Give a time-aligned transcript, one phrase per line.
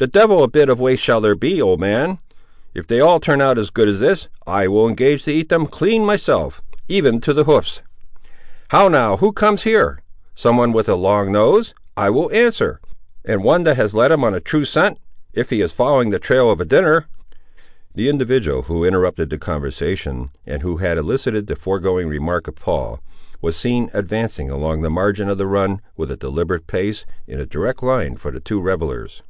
[0.00, 2.20] "The devil a bit of waste shall there be, old man.
[2.72, 5.66] If they all turn out as good as this, I will engage to eat them
[5.66, 10.00] clean myself, even to the hoofs;—how now, who comes here!
[10.36, 12.80] some one with a long nose, I will answer;
[13.24, 15.00] and one that has led him on a true scent,
[15.32, 17.08] if he is following the trail of a dinner."
[17.96, 23.00] The individual who interrupted the conversation, and who had elicited the foregoing remark of Paul,
[23.42, 27.46] was seen advancing along the margin of the run with a deliberate pace, in a
[27.46, 29.24] direct line for the two revellers.